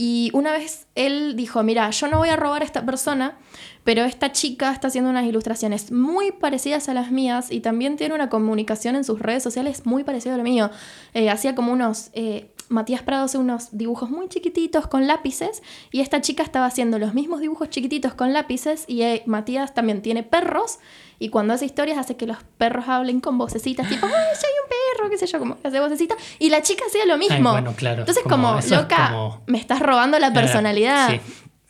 [0.00, 3.36] Y una vez él dijo, mira, yo no voy a robar a esta persona,
[3.82, 8.14] pero esta chica está haciendo unas ilustraciones muy parecidas a las mías y también tiene
[8.14, 10.70] una comunicación en sus redes sociales muy parecida a lo mío.
[11.14, 12.10] Eh, hacía como unos...
[12.12, 16.98] eh, Matías Prado hace unos dibujos muy chiquititos con lápices y esta chica estaba haciendo
[16.98, 20.78] los mismos dibujos chiquititos con lápices y eh, Matías también tiene perros
[21.18, 24.68] y cuando hace historias hace que los perros hablen con vocecitas tipo, ¡ay, soy un
[24.68, 25.10] perro!
[25.10, 27.52] qué sé yo, como que hace vocecita y la chica hacía lo mismo.
[27.52, 31.10] bueno, claro, Entonces como- loca, como- me estás robando la personalidad.
[31.10, 31.20] Sí,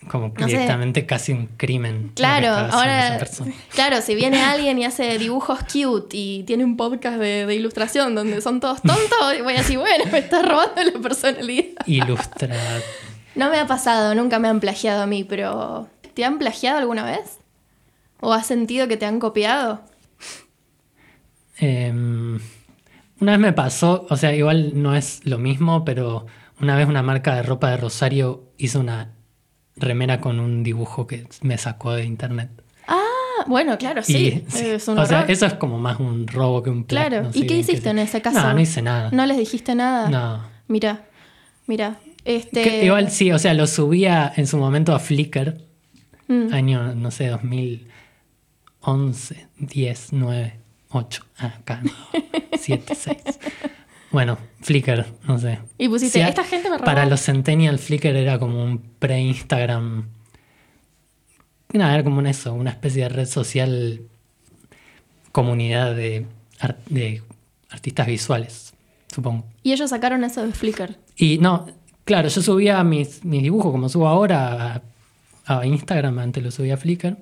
[0.09, 0.53] como No sé.
[0.53, 2.13] directamente casi un crimen.
[2.15, 3.19] Claro, ahora,
[3.75, 8.15] claro, si viene alguien y hace dibujos cute y tiene un podcast de, de ilustración
[8.15, 11.87] donde son todos tontos, voy a decir, bueno, me estás robando la personalidad.
[11.87, 12.55] Ilustra.
[13.35, 17.05] No me ha pasado, nunca me han plagiado a mí, pero ¿te han plagiado alguna
[17.05, 17.39] vez?
[18.21, 19.81] ¿O has sentido que te han copiado?
[21.59, 22.41] Em,
[23.21, 26.27] una vez me pasó, o sea, igual no es lo mismo, pero
[26.61, 29.13] una vez una marca de ropa de Rosario hizo una
[29.81, 32.51] remera con un dibujo que me sacó de internet.
[32.87, 34.45] Ah, bueno, claro, sí.
[34.55, 37.25] Y- es un o sea, eso es como más un robo que un pla- Claro.
[37.25, 38.41] no sé ¿Y qué hiciste en ese caso?
[38.41, 39.11] No, no hice nada.
[39.13, 40.09] ¿No les dijiste nada?
[40.09, 40.43] No.
[40.69, 41.05] Mira,
[41.67, 41.97] mira.
[42.25, 42.63] Este...
[42.63, 45.57] Que igual sí, o sea, lo subía en su momento a Flickr,
[46.31, 46.53] Mm.
[46.53, 50.59] año, no sé, 2011, 10, 9,
[50.91, 51.91] 8, ah, acá, no,
[52.59, 53.17] 7, 6.
[54.11, 55.59] Bueno, Flickr, no sé.
[55.77, 56.85] Y pusiste, a- esta gente me robó.
[56.87, 60.09] Para los Centennial, Flickr era como un pre-Instagram.
[61.75, 64.01] Nada, era como un eso, una especie de red social,
[65.33, 66.27] comunidad de,
[66.59, 67.23] ar- de
[67.71, 68.73] artistas visuales,
[69.15, 69.45] supongo.
[69.63, 70.97] Y ellos sacaron eso de Flickr.
[71.17, 71.67] Y no,
[72.05, 74.83] claro, yo subía mis, mis dibujos como subo ahora
[75.47, 77.19] a, a Instagram, antes lo subía a Flickr.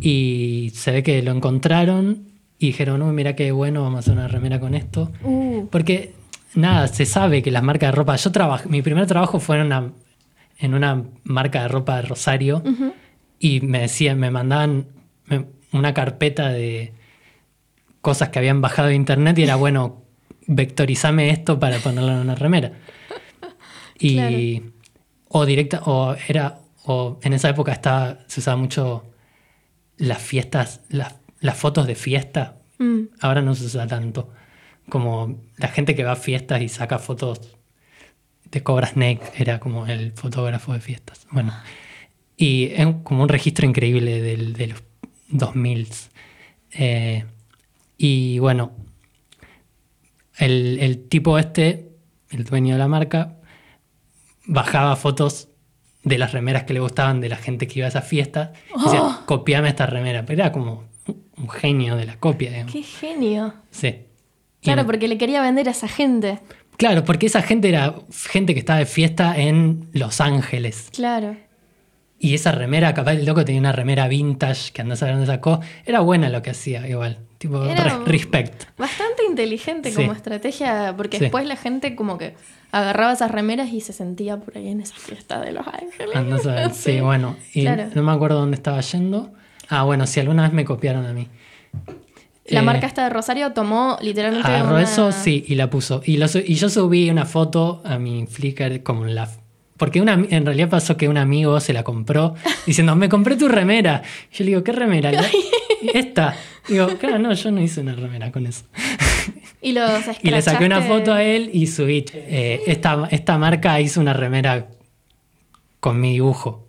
[0.00, 2.26] Y se ve que lo encontraron
[2.64, 5.12] y dijeron, uy, mira qué bueno, vamos a hacer una remera con esto.
[5.22, 6.14] Uh, Porque,
[6.54, 8.16] nada, se sabe que las marcas de ropa.
[8.16, 9.92] Yo trabajé, mi primer trabajo fue en una,
[10.58, 12.62] en una marca de ropa de Rosario
[13.38, 14.86] y me decían, me mandaban
[15.72, 16.94] una carpeta de
[18.00, 20.02] cosas que habían bajado de internet y era bueno,
[20.46, 22.72] vectorizame esto para ponerlo en una remera.
[23.98, 24.62] Y.
[25.28, 26.60] O directa, o era.
[26.86, 29.04] O en esa época estaba, se usaba mucho
[29.96, 32.56] las fiestas, las, las fotos de fiesta.
[32.78, 34.30] mm, Ahora no se usa tanto.
[34.88, 37.56] Como la gente que va a fiestas y saca fotos
[38.50, 41.26] de Cobra Snake era como el fotógrafo de fiestas.
[41.30, 41.52] Bueno,
[42.36, 44.82] y es como un registro increíble del- de los
[45.28, 45.88] 2000.
[46.72, 47.24] Eh,
[47.98, 48.72] y bueno,
[50.38, 51.90] el, el tipo este,
[52.30, 53.36] el dueño de la marca,
[54.46, 55.48] bajaba fotos
[56.02, 58.50] de las remeras que le gustaban de la gente que iba a esas fiestas.
[58.78, 60.24] Y decía, copiame esta remera.
[60.26, 60.84] Pero era como
[61.36, 62.72] un- genio de la copia, digamos.
[62.72, 63.54] qué genio.
[63.70, 63.96] Sí.
[64.62, 66.38] Claro, porque le quería vender a esa gente.
[66.76, 67.94] Claro, porque esa gente era
[68.30, 70.88] gente que estaba de fiesta en Los Ángeles.
[70.92, 71.36] Claro.
[72.18, 75.26] Y esa remera, capaz el loco tenía una remera vintage que andás a ver dónde
[75.26, 75.60] sacó.
[75.84, 77.18] Era buena lo que hacía, igual.
[77.38, 78.64] Tipo, Era respect.
[78.78, 79.96] Bastante inteligente Sí.
[79.96, 81.24] como estrategia, porque Sí.
[81.24, 82.34] después la gente como que
[82.72, 86.16] agarraba esas remeras y se sentía por ahí en esa fiesta de Los Ángeles.
[86.16, 86.70] Andás a ver.
[86.72, 87.36] Sí, bueno.
[87.52, 87.88] Y Claro.
[87.94, 89.32] no me acuerdo dónde estaba yendo.
[89.68, 91.28] Ah, bueno, si alguna vez me copiaron a mí.
[92.46, 96.02] La Eh, marca esta de Rosario tomó literalmente Agarró una- eso, sí, y la puso.
[96.04, 99.28] Y, lo y yo subí una foto a mi Flickr como la...
[99.78, 102.34] Porque una, en realidad pasó que un amigo se la compró
[102.66, 104.02] diciendo, me compré tu remera.
[104.32, 105.10] Yo le digo, ¿qué remera?
[105.12, 105.20] Yo,
[105.94, 106.36] Esta.
[106.68, 108.64] Digo, claro, no, yo no hice una remera con eso.
[109.62, 109.90] Y los
[110.22, 112.04] Y le saqué una foto a él y subí.
[112.12, 114.68] eh, esta, esta marca hizo una remera
[115.80, 116.66] con mi dibujo.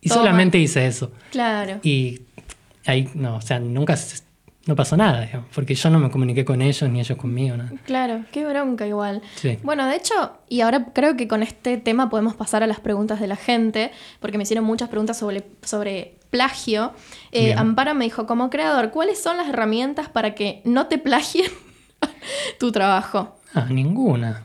[0.00, 0.22] Y Toma.
[0.22, 1.12] solamente hice eso.
[1.30, 1.78] Claro.
[1.82, 2.20] Y
[2.90, 3.96] ahí, no, o sea, nunca...
[3.96, 4.22] se-
[4.66, 7.56] No pasó nada, digamos, porque yo no me comuniqué con ellos ni ellos conmigo.
[7.86, 9.22] Claro, qué bronca igual.
[9.36, 9.58] Sí.
[9.62, 10.14] Bueno, de hecho,
[10.48, 13.90] y ahora creo que con este tema podemos pasar a las preguntas de la gente,
[14.20, 16.92] porque me hicieron muchas preguntas sobre, sobre plagio.
[17.32, 17.54] Eh.
[17.54, 21.50] Amparo me dijo, como creador, ¿cuáles son las herramientas para que no te plagien
[22.58, 23.36] tu trabajo?
[23.54, 24.44] Ah, ninguna.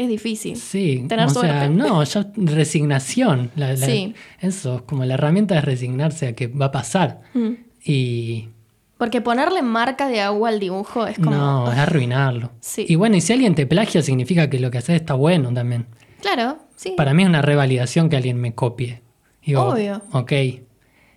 [0.00, 0.56] Es difícil.
[0.56, 1.68] Sí, Tener o sea, suerte.
[1.68, 3.50] no, ya resignación.
[3.54, 4.14] La- la- Sí.
[4.40, 7.20] Eso, es como la herramienta es resignarse a que va a pasar.
[7.34, 7.50] Mm.
[7.84, 8.48] Y
[8.96, 11.32] Porque ponerle marca de agua al dibujo es como...
[11.32, 12.50] no, es arruinarlo.
[12.60, 12.86] Sí.
[12.88, 15.86] Y bueno, y si alguien te plagia, significa que lo que haces está bueno también.
[16.22, 16.94] Claro, sí.
[16.96, 19.02] Para mí es una revalidación que alguien me copie.
[19.44, 20.00] Digo, Obvio.
[20.12, 20.32] Ok.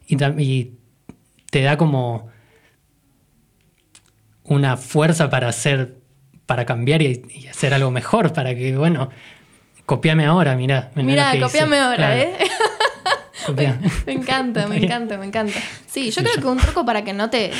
[0.07, 0.71] Y
[1.51, 2.27] te da como
[4.43, 5.99] una fuerza para hacer,
[6.45, 9.09] para cambiar y, y hacer algo mejor, para que, bueno,
[9.85, 10.91] copiame ahora, mirá.
[10.95, 11.43] mirá hice.
[11.45, 12.33] copiame ahora, Claro, ¿eh?
[13.45, 13.89] copiame.
[14.05, 15.53] Me encanta, me encanta, me encanta.
[15.87, 17.51] Sí, yo Sí, creo que un truco para que no te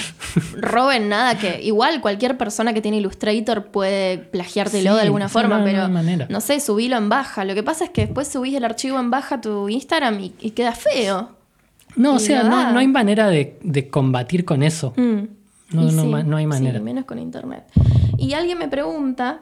[0.54, 5.34] roben nada, que igual cualquier persona que tiene Illustrator puede plagiártelo Sí, de alguna sí,
[5.34, 5.88] forma, no, pero
[6.30, 7.43] no sé, subilo en baja.
[7.46, 10.34] Lo que pasa es que después subís el archivo en baja a tu Instagram y,
[10.39, 11.32] y queda feo.
[11.96, 14.93] No, o sea, no no, hay manera de, de combatir con eso.
[14.96, 15.19] Mm.
[15.76, 15.98] No, no sí,
[16.36, 16.80] hay sí, manera.
[16.80, 17.65] menos con internet.
[18.17, 19.41] Y alguien me pregunta.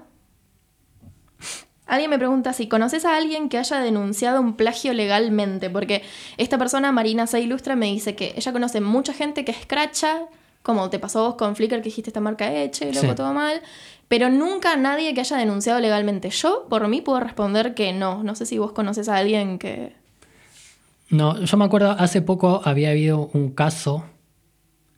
[1.88, 6.03] Alguien me pregunta si conoces a alguien que haya denunciado un plagio legalmente, porque
[6.38, 10.21] esta persona, Marina Se Ilustra, me dice que ella conoce mucha gente que escracha,
[10.63, 13.15] como te pasó vos con Flickr que dijiste esta marca hecha y luego Sí.
[13.15, 13.62] todo mal,
[14.07, 16.29] pero nunca nadie que haya denunciado legalmente.
[16.29, 18.23] Yo, por mí, puedo responder que no.
[18.23, 19.93] No sé si vos conoces a alguien que...
[21.10, 24.05] No, yo me acuerdo, hace poco había habido un caso.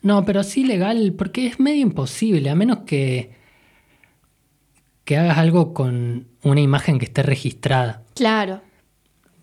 [0.03, 3.31] No, pero sí legal, porque es medio imposible, a menos que,
[5.05, 8.01] que hagas algo con una imagen que esté registrada.
[8.15, 8.61] Claro.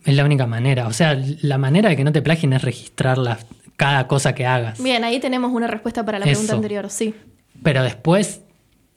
[0.04, 0.86] Es la única manera.
[0.86, 3.38] O sea, la manera de que no te plagien es registrar la-
[3.76, 4.82] cada cosa que hagas.
[4.82, 7.14] Bien, ahí tenemos una respuesta para la pregunta anterior, sí.
[7.62, 8.42] Pero después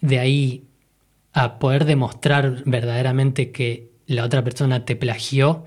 [0.02, 0.64] de ahí
[1.34, 5.66] a poder demostrar verdaderamente que la otra persona te plagió,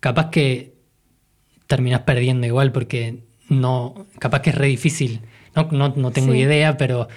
[0.00, 0.74] capaz que
[1.66, 5.20] terminas perdiendo igual porque no, capaz que es re difícil.
[5.56, 6.38] No, no, no tengo Sí.
[6.40, 7.08] idea, pero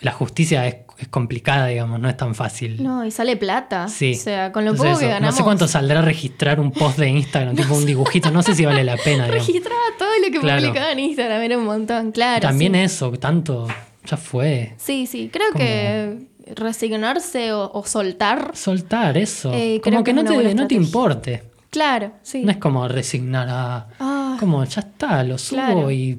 [0.00, 2.82] la justicia es, es complicada, digamos, no es tan fácil.
[2.82, 3.88] No, y sale plata.
[3.88, 4.14] Sí.
[4.14, 5.34] O sea, con lo Entonces poco que eso, ganamos.
[5.34, 8.64] No sé cuánto saldrá registrar un post de Instagram, tipo un dibujito, no sé si
[8.64, 9.26] vale la pena.
[9.28, 10.60] Registraba todo lo que Claro.
[10.62, 12.40] publicaba en Instagram, era un montón, claro.
[12.40, 12.80] También sí.
[12.80, 13.66] eso, tanto,
[14.04, 14.74] ya fue.
[14.78, 16.18] Sí, sí, creo Como- que
[16.54, 18.52] resignarse o, o soltar.
[18.54, 19.52] Soltar eso.
[19.54, 21.42] Eh, como que que, no, te, no te importe.
[21.70, 22.42] Claro, sí.
[22.44, 23.86] No es como resignar a.
[23.98, 24.36] Ah.
[24.38, 25.90] Como ya está, lo subo Claro.
[25.90, 26.18] y.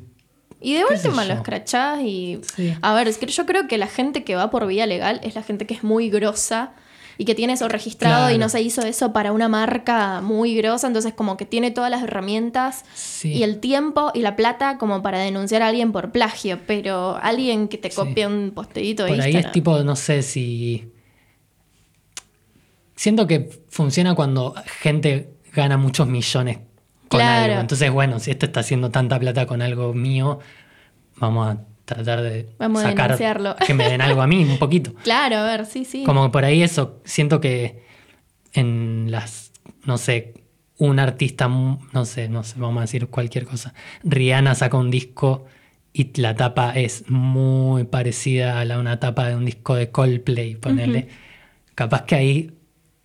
[0.65, 2.39] Y de última lo escrachás y...
[2.55, 2.73] Sí.
[2.81, 5.35] A ver, es que yo creo que la gente que va por vía legal es
[5.35, 6.71] la gente que es muy grosa
[7.17, 10.87] y que tiene eso registrado y no se hizo eso para una marca muy grosa,
[10.87, 13.31] entonces como que tiene todas las herramientas Sí.
[13.31, 17.67] y el tiempo y la plata como para denunciar a alguien por plagio, pero alguien
[17.69, 17.95] que te Sí.
[17.95, 19.53] copia un posteíto de Por ahí es Instagram.
[19.53, 20.91] tipo, no sé si.
[22.95, 26.59] Siento que funciona cuando gente gana muchos millones
[27.09, 27.45] con Claro.
[27.51, 27.61] algo.
[27.61, 30.39] Entonces, bueno, si este está haciendo tanta plata con algo mío,
[31.17, 33.55] vamos a tratar de Vamos sacar denunciarlo.
[33.65, 34.93] que me den algo a mí, un poquito.
[35.03, 36.03] Claro, a ver, sí, sí.
[36.03, 37.83] Como por ahí eso, siento que
[38.53, 39.51] en las,
[39.83, 40.33] no sé,
[40.77, 43.73] un artista, no sé, no sé, vamos a decir cualquier cosa.
[44.03, 45.45] Rihanna saca un disco
[45.93, 50.55] y la tapa es muy parecida a la, una tapa de un disco de Coldplay,
[50.55, 51.07] ponele.
[51.75, 52.51] Capaz que ahí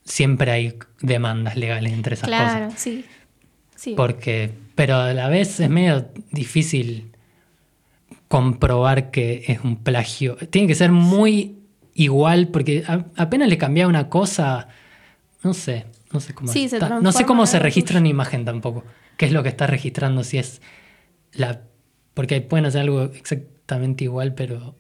[0.05, 2.81] siempre hay demandas legales entre esas claro, cosas.
[2.81, 3.05] sí.
[3.81, 3.95] Sí.
[3.97, 7.13] Porque, pero a la vez es medio difícil
[8.29, 10.37] comprobar que es un plagio.
[10.51, 11.57] Tiene que ser muy
[11.95, 14.69] igual, porque a- apenas le cambia una cosa,
[15.43, 18.45] no sé, no sé cómo Sí, se está- no sé cómo se registra una imagen
[18.45, 18.85] tampoco.
[19.17, 20.25] ¿Qué es lo que está registrando?
[20.25, 20.61] Si es
[21.33, 21.63] la.
[22.13, 24.75] Porque pueden hacer algo exactamente igual, pero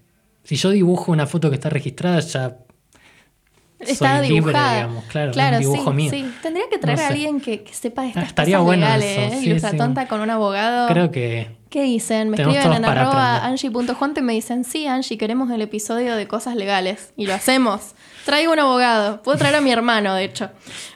[0.44, 2.58] si yo dibujo una foto que está registrada, ya
[3.80, 4.74] Está soy libre, dibujada.
[4.74, 6.10] digamos, claro, es un dibujo sí, mío.
[6.10, 6.34] sí.
[6.42, 7.12] Tendría que traer No a sé.
[7.14, 9.38] alguien que, que sepa de estas Ah, estaría cosas bueno legales, eso, ¿eh?
[9.40, 9.76] sí, Ilustra sí.
[9.78, 10.88] tonta con un abogado.
[10.88, 11.58] creo que.
[11.70, 12.30] ¿Qué dicen?
[12.30, 16.56] Me escriben en arroba angie.juante y me dicen, sí, Angie, queremos el episodio de cosas
[16.56, 17.12] legales.
[17.16, 17.94] Y lo hacemos.
[18.24, 19.22] Traigo un abogado.
[19.22, 20.50] Puedo traer a mi hermano, de hecho.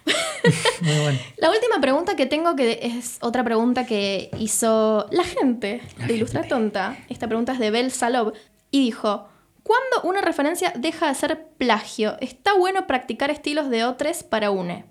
[0.80, 1.18] Muy bueno.
[1.36, 6.14] La última pregunta que tengo, que es otra pregunta que hizo la gente La de
[6.14, 6.42] Ilustra.
[6.48, 6.96] Tonta.
[7.08, 8.32] Esta pregunta es de Bel Salob.
[8.72, 9.28] Y dijo,
[9.64, 12.16] ¿cuándo una referencia deja de ser plagio?
[12.20, 14.84] Está bueno practicar estilos de otros para une.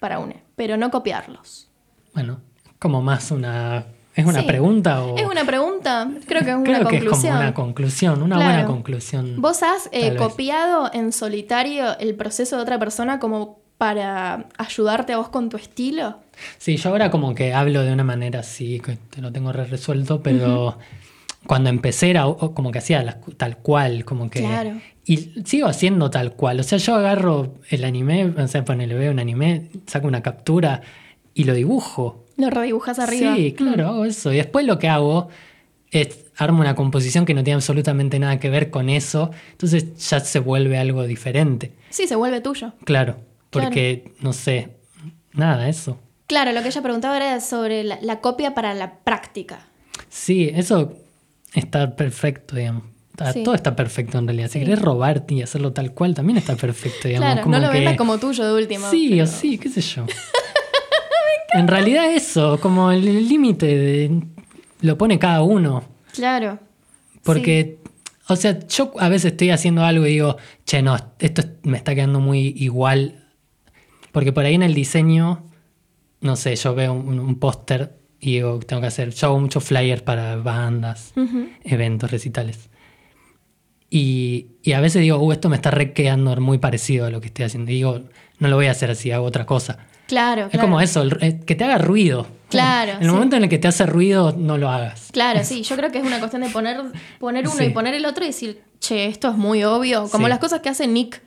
[0.00, 1.70] Para une, pero no copiarlos.
[2.12, 2.40] Bueno,
[2.78, 3.86] como más una.
[4.14, 4.46] ¿Es una Sí.
[4.46, 5.16] pregunta o.?
[5.18, 7.32] Es una pregunta, creo que es una Creo que es conclusión.
[7.32, 8.50] como una conclusión, una Claro.
[8.52, 9.40] buena conclusión.
[9.42, 15.18] ¿Vos has eh, copiado en solitario el proceso de otra persona como para ayudarte a
[15.18, 16.20] vos con tu estilo?
[16.56, 19.66] Sí, yo ahora como que hablo de una manera así, que te lo tengo re
[19.66, 20.78] resuelto, pero
[21.46, 24.40] cuando empecé era como que hacía las cu- tal cual, como que...
[24.40, 24.80] Claro.
[25.04, 26.58] Y sigo haciendo tal cual.
[26.60, 30.80] O sea, yo agarro el anime, o sea, ponele, veo un anime, saco una captura
[31.34, 32.24] y lo dibujo.
[32.36, 33.34] Lo redibujas arriba.
[33.36, 33.88] Sí, claro, Mm.
[33.90, 34.32] hago eso.
[34.32, 35.28] Y después lo que hago
[35.92, 39.30] es armo una composición que no tiene absolutamente nada que ver con eso.
[39.52, 41.72] Entonces ya se vuelve algo diferente.
[41.90, 42.72] Sí, se vuelve tuyo.
[42.84, 43.16] Claro,
[43.50, 44.70] porque no sé,
[45.32, 45.98] nada, eso.
[46.26, 49.60] Claro, lo que ella preguntaba era sobre la, la copia para la práctica.
[50.08, 50.92] Sí, eso
[51.58, 52.84] está perfecto, digamos.
[53.32, 53.42] Sí.
[53.42, 54.48] Todo está perfecto en realidad.
[54.48, 54.64] Si Sí.
[54.66, 57.26] querés robarte y hacerlo tal cual, también está perfecto, digamos.
[57.26, 58.90] claro, como no lo que- vendas como tuyo de última.
[58.90, 60.04] Sí, pero- o sí, qué sé yo.
[61.54, 64.22] en realidad eso, como el límite de-
[64.82, 65.84] lo pone cada uno.
[66.12, 66.58] Claro.
[67.22, 67.78] Porque,
[68.28, 71.76] o sea, yo a veces estoy haciendo algo y digo, che, no, esto es- me
[71.78, 73.24] está quedando muy igual.
[74.12, 75.44] Porque por ahí en el diseño,
[76.20, 79.64] no sé, yo veo un, un póster y digo, tengo que hacer, yo hago muchos
[79.64, 81.12] flyers para bandas,
[81.64, 82.70] eventos, recitales.
[83.88, 87.20] Y, y a veces digo, uh, esto me está re quedando muy parecido a lo
[87.20, 87.70] que estoy haciendo.
[87.70, 88.00] Y digo,
[88.38, 89.78] no lo voy a hacer así, hago otra cosa.
[90.08, 90.66] Claro, Es claro.
[90.66, 92.26] como eso, el- eh, que te haga ruido.
[92.48, 93.10] Claro, En el sí.
[93.12, 95.08] momento en el que te hace ruido, no lo hagas.
[95.12, 96.80] Claro, sí, yo creo que es una cuestión de poner,
[97.18, 97.64] poner uno Sí.
[97.64, 100.08] y poner el otro y decir, che, esto es muy obvio.
[100.08, 100.30] Como Sí.
[100.30, 101.22] las cosas que hace Nick.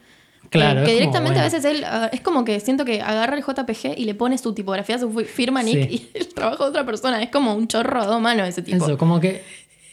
[0.50, 3.38] Claro, eh, que como, directamente a veces él, ah, es como que siento que agarra
[3.38, 6.08] el JPG y le pone su tipografía, su fi- firma Nick Sí.
[6.14, 7.22] y el trabajo de otra persona.
[7.22, 8.84] Es como un chorro a dos manos ese tipo.
[8.84, 9.44] Eso, como que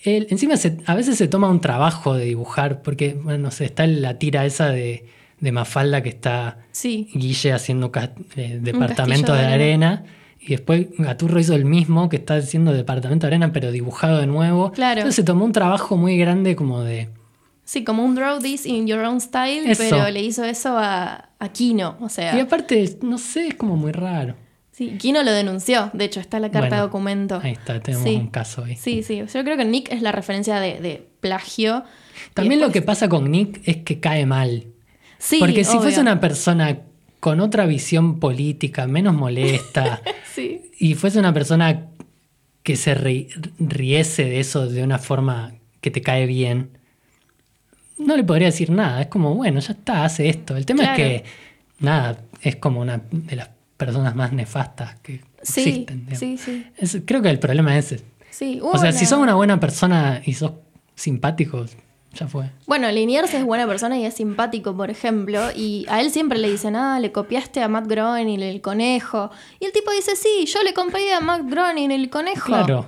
[0.04, 3.64] él, encima se- a veces se toma un trabajo de dibujar, porque, bueno, no sé,
[3.66, 5.04] está la tira esa de,
[5.40, 7.90] de Mafalda que está Sí, Guille haciendo
[8.36, 10.04] eh, departamento de de arena.
[10.40, 14.26] Y después Gaturro hizo el mismo, que está haciendo departamento de arena, pero dibujado de
[14.28, 14.70] nuevo.
[14.70, 15.00] Claro.
[15.00, 17.08] Entonces se tomó un trabajo muy grande como de...
[17.66, 19.82] sí, como un draw this in your own style, Eso.
[19.82, 21.98] pero le hizo eso a, a Kino.
[22.00, 24.34] O sea, Y aparte, no sé, es como muy raro.
[24.72, 25.90] sí, Kino lo denunció.
[25.92, 27.40] De hecho, está la carta Bueno, de documento.
[27.42, 28.14] Ahí está, tenemos Sí.
[28.16, 28.76] un caso ahí.
[28.76, 29.18] Sí, sí.
[29.18, 31.84] Yo creo que Nick es la referencia de, de plagio.
[32.32, 34.64] También lo que pasa con Nick es que cae mal.
[35.18, 35.82] Sí, Porque si obvio.
[35.82, 36.78] fuese una persona
[37.20, 40.00] con otra visión política, menos molesta,
[40.34, 40.70] Sí.
[40.78, 41.86] y fuese una persona
[42.62, 46.75] que se ri- riese de eso de una forma que te cae bien,
[47.98, 49.00] no le podría decir nada.
[49.02, 50.56] Es como, bueno, ya está, hace esto.
[50.56, 51.02] El tema Claro.
[51.02, 51.24] es que,
[51.80, 56.00] nada, es como una de las personas más nefastas que Sí, existen.
[56.06, 56.18] digamos.
[56.18, 56.66] sí, sí.
[56.76, 58.04] Es- creo que el problema es ese.
[58.30, 60.52] Sí, O sea, si sos una buena persona y sos
[60.94, 61.64] simpático,
[62.14, 62.50] ya fue.
[62.66, 66.50] Bueno, Liniers es buena persona y es simpático, por ejemplo, y a él siempre le
[66.50, 69.30] dicen, ah, le copiaste a Matt Groening el conejo.
[69.60, 72.46] Y el tipo dice, sí, yo le copié a Matt Groening el conejo.
[72.46, 72.86] Claro.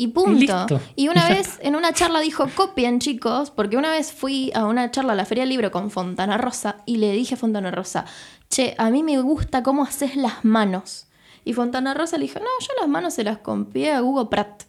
[0.00, 0.30] Y punto.
[0.38, 0.80] listo.
[0.94, 4.64] Y una Y vez en una charla dijo, copien chicos, porque una vez fui a
[4.64, 7.72] una charla a la Feria del Libro con Fontana Rosa y le dije a Fontana
[7.72, 8.04] Rosa,
[8.48, 11.08] che, a mí me gusta cómo haces las manos.
[11.44, 14.64] Y Fontana Rosa le dijo, no, yo las manos se las copié a Hugo Pratt.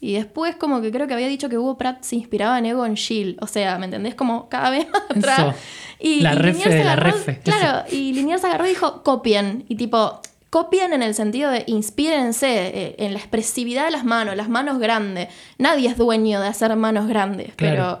[0.00, 2.96] Y después como que creo que había dicho que Hugo Pratt se inspiraba en Egon
[2.96, 3.36] Schiele.
[3.42, 4.14] O sea, ¿me entendés?
[4.14, 5.40] Como cada vez más atrás.
[5.40, 5.54] Eso.
[5.98, 9.66] Y, La y refe Liniers la refe, Claro, y Liniers agarró y dijo, copien.
[9.68, 14.36] Y tipo, copien en el sentido de inspírense eh, en la expresividad de las manos,
[14.36, 15.28] las manos grandes.
[15.58, 17.98] Nadie es dueño de hacer manos grandes, Claro.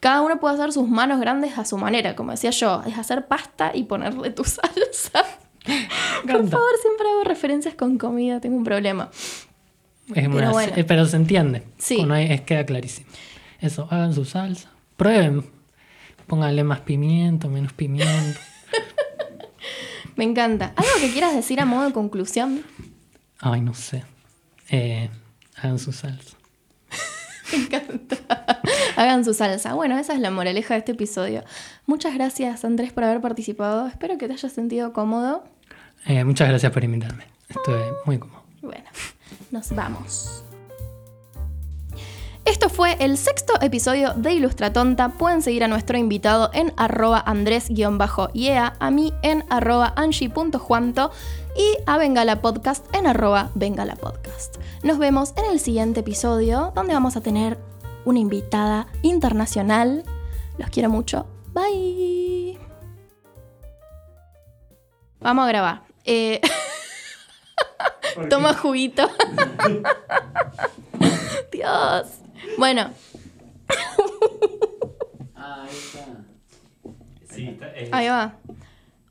[0.00, 2.16] cada uno puede hacer sus manos grandes a su manera.
[2.16, 5.24] Como decía yo, es hacer pasta y ponerle tu salsa.
[6.22, 9.10] Por favor, siempre hago referencias con comida, tengo un problema.
[10.14, 10.72] Es una- bueno.
[10.76, 11.62] eh, pero se entiende.
[11.78, 12.02] Sí.
[12.04, 13.08] No hay- es, queda clarísimo.
[13.60, 14.70] Eso, hagan su salsa.
[14.96, 15.44] Prueben.
[16.26, 18.38] Pónganle más pimiento, menos pimiento.
[20.16, 20.72] Me encanta.
[20.76, 22.62] ¿Algo que quieras decir a modo de conclusión?
[23.40, 24.04] Ay, no sé.
[24.70, 25.10] Eh,
[25.56, 26.36] hagan su salsa.
[27.52, 28.16] Me encanta.
[28.96, 29.74] Hagan su salsa.
[29.74, 31.42] Bueno, esa es la moraleja de este episodio.
[31.86, 33.86] Muchas gracias, Andrés, por haber participado.
[33.86, 35.44] Espero que te hayas sentido cómodo.
[36.06, 37.24] Eh, muchas gracias por invitarme.
[37.48, 38.42] Estoy muy cómodo.
[38.62, 38.84] Bueno,
[39.50, 40.44] nos vamos.
[42.46, 45.10] Esto fue el sexto episodio de Ilustratonta.
[45.10, 51.10] Pueden seguir a nuestro invitado en arroba andrés-iea, a mí en arroba angie.juanto
[51.56, 54.56] y a Bengala Podcast en arroba Bengala Podcast.
[54.82, 57.58] Nos vemos en el siguiente episodio donde vamos a tener
[58.04, 60.04] una invitada internacional.
[60.56, 61.26] Los quiero mucho.
[61.52, 62.58] Bye.
[65.20, 65.82] Vamos a grabar.
[66.04, 66.40] Eh,
[68.30, 69.08] Toma juguito.
[71.52, 72.06] Dios.
[72.58, 72.90] Bueno,
[75.34, 76.06] Ah, ahí está.
[77.34, 78.34] Sí, está, es- ahí va.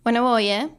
[0.04, 0.70] Bueno, voy, ¿eh?